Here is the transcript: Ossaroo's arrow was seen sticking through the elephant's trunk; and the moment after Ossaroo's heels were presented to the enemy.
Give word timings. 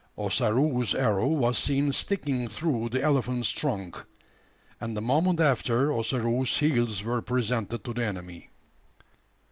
Ossaroo's 0.17 0.95
arrow 0.95 1.27
was 1.27 1.59
seen 1.59 1.93
sticking 1.93 2.47
through 2.47 2.89
the 2.89 3.03
elephant's 3.03 3.51
trunk; 3.51 4.03
and 4.79 4.97
the 4.97 4.99
moment 5.01 5.39
after 5.39 5.93
Ossaroo's 5.93 6.57
heels 6.57 7.03
were 7.03 7.21
presented 7.21 7.83
to 7.83 7.93
the 7.93 8.03
enemy. 8.03 8.49